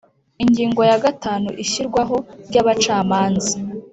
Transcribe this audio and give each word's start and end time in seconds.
Ingingo 0.43 0.81
ya 0.89 0.97
gatanu 1.03 1.49
Ishyirwaho 1.63 2.15
ry 2.47 2.55
abacamanza 2.61 3.53